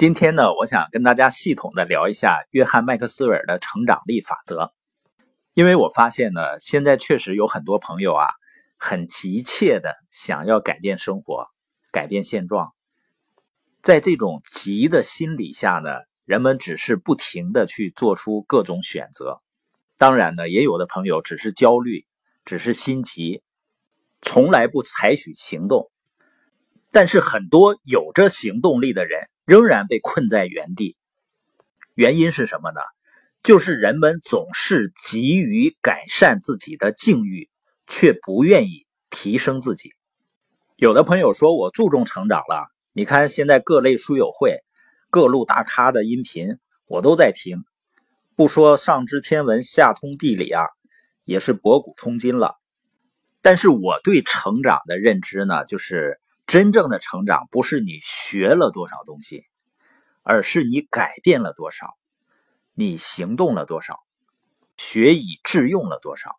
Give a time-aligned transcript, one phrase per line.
[0.00, 4.72] 今天呢，我想跟大家系统的聊一下约翰麦克斯韦尔的成长力法则，
[5.52, 8.28] 因为我发现呢，现在确实有很多朋友啊，
[8.78, 11.48] 很急切的想要改变生活、
[11.92, 12.72] 改变现状，
[13.82, 15.90] 在这种急的心理下呢，
[16.24, 19.42] 人们只是不停的去做出各种选择，
[19.98, 22.06] 当然呢，也有的朋友只是焦虑，
[22.46, 23.42] 只是心急，
[24.22, 25.90] 从来不采取行动。
[26.90, 30.96] 但是很多有着行动力的人仍然被困在原地，
[31.96, 32.80] 原因是什么呢？
[33.42, 37.50] 就是人们总是急于改善自己的境遇，
[37.88, 39.92] 却不愿意提升自己。
[40.76, 44.60] 有的朋友说我注重成长了，你看现在各类书友会、
[45.10, 47.64] 各路大咖的音频我都在听，
[48.36, 50.62] 不说上知天文下通地理啊，
[51.24, 52.54] 也是博古通今了。
[53.42, 56.20] 但是我对成长的认知呢，就是。
[56.46, 59.44] 真正的成长不是你学了多少东西，
[60.22, 61.96] 而是你改变了多少，
[62.74, 64.00] 你行动了多少，
[64.76, 66.38] 学以致用了多少。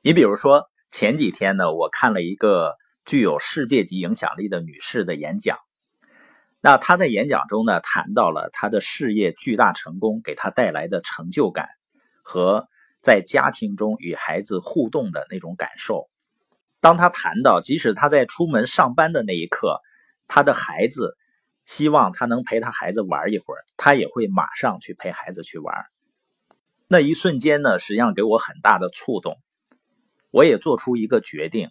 [0.00, 5.58] 你比如说前几天呢，我看了一个具有世界级影响力的女士的演讲，
[6.60, 11.68] 那她在演讲中呢，谈到了她的事业巨大成功给她带来的成就感
[12.22, 12.68] 和
[13.02, 16.08] 在家庭中与孩子互动的那种感受。
[16.80, 19.80] 当她谈到，即使她在出门上班的那一刻，
[20.26, 21.16] 她的孩子
[21.68, 25.84] 希望他能陪他孩子玩一会儿，他也会马上去陪孩子去玩。
[26.86, 29.36] 那一瞬间呢，实际上给我很大的触动。
[30.30, 31.70] 我也做出一个决定，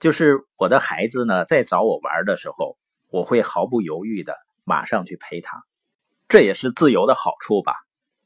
[0.00, 2.76] 就是我的孩子呢在找我玩的时候，
[3.08, 4.34] 我会毫不犹豫的
[4.64, 5.62] 马上去陪他。
[6.28, 7.72] 这也是自由的好处吧，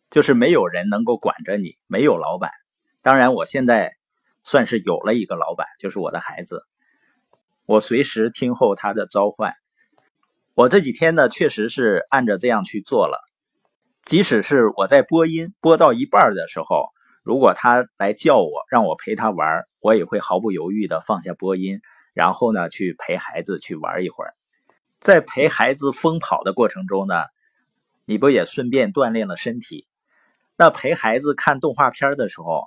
[0.08, 2.50] 就是没有人能够管着你，没有老板。
[3.02, 3.92] 当然，我现在。
[4.44, 6.64] 算是有了一个老板，就是我的孩子。
[7.66, 9.52] 我随时听候他的召唤。
[10.58, 13.16] 我这几天呢，确实是按着这样去做了。
[14.02, 16.86] 即使是我在播音播到一半的时候，
[17.22, 21.78] 如果他来叫我，让我陪他玩，我也会毫不犹豫的放下播音，
[22.12, 24.34] 然后呢去陪孩子去玩一会儿。
[24.98, 27.14] 在陪孩子疯跑的过程中呢，
[28.04, 29.86] 你不也顺便锻炼了身体？
[30.56, 32.66] 那陪孩子看动画片的时候。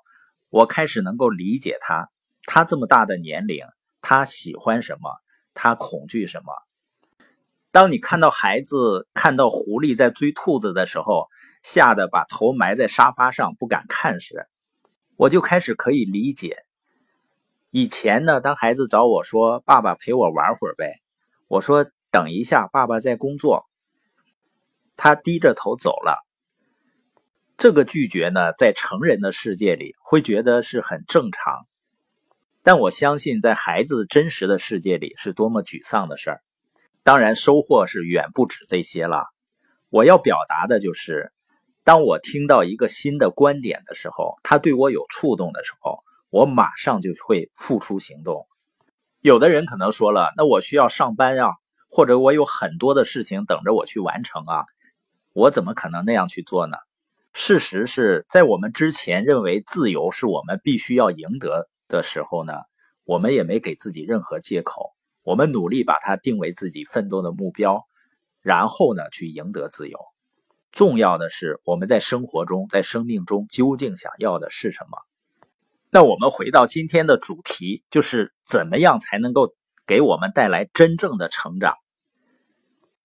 [0.49, 2.09] 我开始能够理解他，
[2.45, 3.65] 他这么大的年龄，
[4.01, 5.09] 他喜欢什么，
[5.53, 6.53] 他恐惧什么。
[7.71, 11.27] 当你看到孩子看到狐狸在追兔子的时候，
[11.63, 14.45] 吓得把头埋在沙发上不敢看时，
[15.15, 16.57] 我就开始可以理解。
[17.69, 20.95] 以前呢，当孩子找我说：“爸爸陪我玩会儿呗。”
[21.47, 23.65] 我说：“等一下，爸爸在工作。”
[24.97, 26.25] 他低着头走了。
[27.55, 31.65] 这个拒绝呢，在成人的世界里会觉得是很正常，
[32.63, 36.41] 但我相信在孩子真实的世界里是多么沮丧的事儿。
[37.03, 39.25] 当然，收获是远不止这些了。
[39.89, 41.31] 我要表达的就是，
[41.83, 48.47] 当我听到一个新的观点的时候，他对我有触动的时候，我马上就会付出行动。
[49.19, 51.53] 有的人可能说了，那我需要上班啊，
[51.89, 54.65] 或者我有很多的事情等着我去完成啊，
[55.33, 56.77] 我怎么可能那样去做呢？
[57.33, 62.53] 事实是在我们之前认为自由是我们必须要赢得的时候呢，
[63.05, 64.93] 我们也没给自己任何借口。
[65.23, 67.85] 我们努力把它定为自己奋斗的目标，
[68.41, 69.99] 然后呢去赢得自由。
[70.71, 74.97] 重要的是我们在生活中、在生命中究竟想要的是什么？
[75.89, 79.53] 那我们回到今天的主题，就是怎么样才能够
[79.85, 81.75] 给我们带来真正的成长？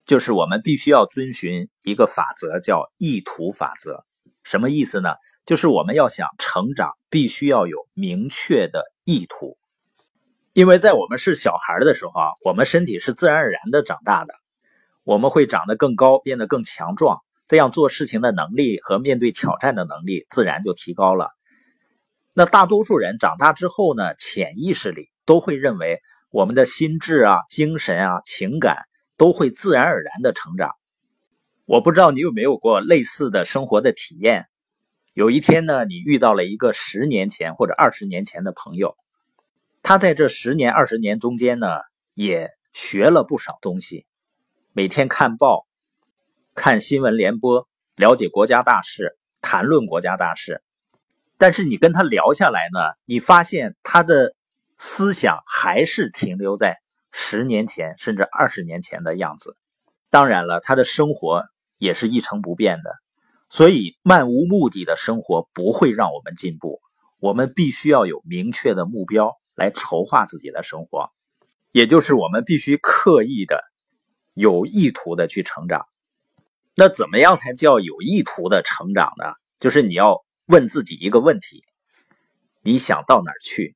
[0.05, 4.05] 就是我们必须要遵循一个法则，叫意图法则。
[4.43, 5.09] 什么意思呢？
[5.45, 9.57] 就是我们要想成长，必须要有明确的意图。
[10.57, 14.33] 因为在我们是小孩的时候啊，我们身体是自然而然的长大的，
[15.03, 21.29] 我们会长得更高，变得更强壮，这样做事情的能力和面对挑战的能力自然就提高了。
[22.33, 26.01] 那大多数人长大之后呢，潜意识里都会认为
[26.31, 28.79] 我们的心智啊、精神啊、情感
[29.15, 30.71] 都会自然而然的成长。
[31.65, 34.47] 我不知道你有没有过类似的生活的体验。
[35.13, 38.97] 有一天呢，你遇到了一个十年前或者二十年前的朋友，
[39.87, 41.67] 他在这十年二十年中间呢，
[42.13, 44.05] 也学了不少东西，
[44.73, 45.65] 每天看报、
[46.53, 50.61] 看新闻联播，了解国家大事，谈论国家大事。
[51.37, 54.35] 但是你跟他聊下来呢，你发现他的
[54.77, 56.75] 思想还是停留在
[57.13, 59.55] 十年前甚至二十年前的样子。
[60.09, 61.45] 当然了，他的生活。
[61.77, 62.91] 也是一成不变的，
[63.49, 66.81] 所以漫无目的的生活不会让我们进步。
[67.19, 71.11] 我们必须要有明确的目标来筹划自己的生活，
[71.71, 73.59] 也就是我们必须刻意的
[74.35, 75.87] 有意图的去成长。
[76.75, 79.25] 那怎么样才叫有意图的成长呢？
[79.59, 81.63] 就是你要问自己一个问题：
[82.61, 83.73] 你想到哪儿去？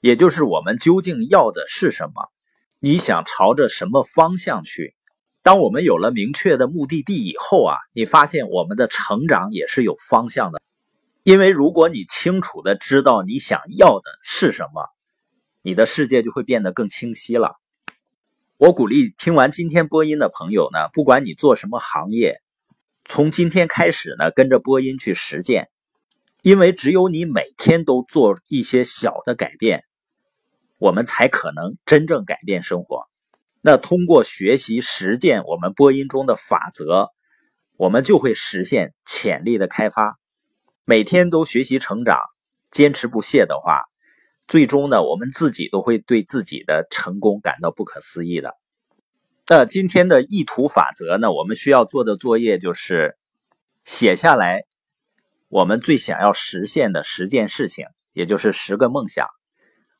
[0.00, 2.28] 也就是我们究竟要的是什么？
[2.80, 4.96] 你想朝着什么方向去？
[5.42, 10.60] 当我们有了明确的目的地以后啊，你发现我们的成长也是有方向的。
[11.22, 14.88] 因为如果你清楚的知道你想要的是什么，
[15.62, 17.56] 你的世界就会变得更清晰了。
[18.56, 22.40] 我鼓励听完今天播音的朋友呢，不管你做什么行业，
[23.04, 25.68] 从今天开始呢，跟着播音去实践。
[26.42, 29.84] 因为只有你每天都做一些小的改变，
[30.78, 33.08] 我们才可能真正改变生活。
[33.60, 37.10] 那通过学习实践我们播音中的法则，
[37.76, 40.19] 我们就会实现潜力的开发。
[40.84, 42.18] 每天都学习成长，
[42.70, 43.82] 坚持不懈的话，
[44.48, 48.54] 最终呢，我们自己都会对自己的成功感到不可思议的。
[49.48, 53.16] 那今天的意图法则呢，我们需要做的作业就是
[53.84, 54.64] 写下来
[55.48, 59.26] 我们最想要实现的十件事情，也就是十个梦想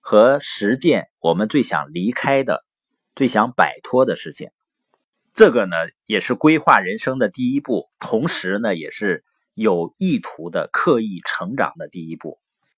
[0.01, 2.65] 和十件我们最想离开的。
[3.17, 4.51] 最想摆脱的事情，
[5.35, 9.25] 这个呢也是规划人生的第一步，同时呢也是
[9.61, 12.39] 有意图的刻意成长的第一步。